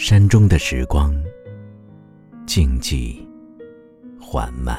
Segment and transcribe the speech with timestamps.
[0.00, 1.12] 山中的时光，
[2.46, 3.16] 静寂
[4.20, 4.78] 缓慢。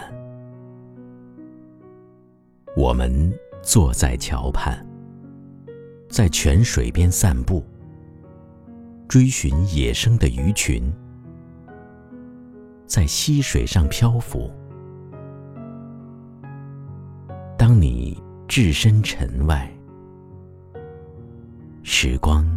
[2.73, 4.87] 我们坐在桥畔，
[6.07, 7.61] 在泉水边散步，
[9.09, 10.81] 追寻野生的鱼群，
[12.87, 14.49] 在溪水上漂浮。
[17.57, 18.17] 当你
[18.47, 19.69] 置身尘外，
[21.83, 22.47] 时光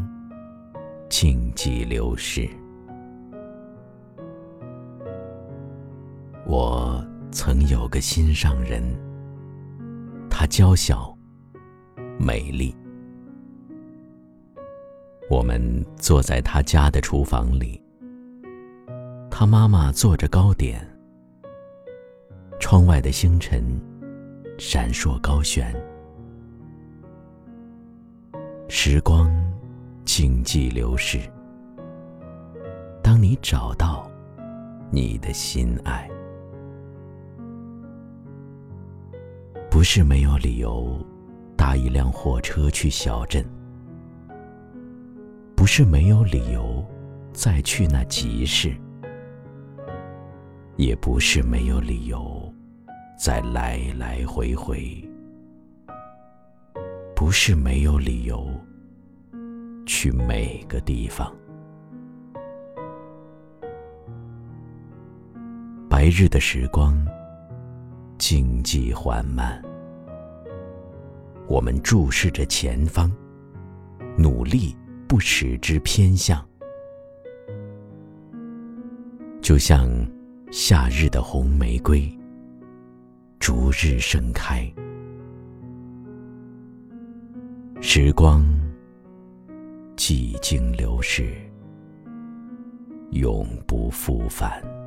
[1.09, 2.49] 静寂流逝。
[6.53, 8.85] 我曾有个心上人，
[10.29, 11.17] 她娇小
[12.19, 12.77] 美丽。
[15.31, 17.83] 我们坐在她家的厨房里，
[19.31, 20.87] 她妈妈做着糕点，
[22.61, 23.65] 窗外的星辰。
[24.59, 25.75] 闪烁高悬，
[28.69, 29.33] 时光
[30.05, 31.19] 静寂流逝。
[33.03, 34.07] 当你找到
[34.91, 36.09] 你的心爱，
[39.83, 40.97] 不是没有理由
[41.57, 43.45] 搭一辆火车去小镇，
[45.57, 46.87] 不是没有理由
[47.33, 48.73] 再去那集市，
[50.77, 52.55] 也不是没有理由。
[53.19, 55.03] 再来来回回，
[57.17, 58.49] 不是没有理由
[59.85, 61.35] 去每个地方。
[65.91, 67.05] 白日的时光，
[68.17, 69.61] 静寂缓慢。
[71.53, 73.13] 我们注视着前方，
[74.17, 74.75] 努力
[75.07, 76.43] 不使之偏向，
[79.43, 79.87] 就像
[80.51, 82.11] 夏日的红玫瑰。
[83.39, 84.67] 逐日盛开，
[87.83, 88.43] 时光
[89.95, 91.35] 寂静流逝，
[93.11, 94.82] 永不复返。